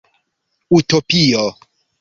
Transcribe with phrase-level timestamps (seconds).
[0.77, 1.53] Utopio